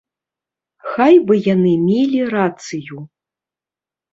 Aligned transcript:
Хай 0.93 1.19
бы 1.27 1.33
яны 1.53 1.73
мелі 1.89 2.19
рацыю. 2.35 2.97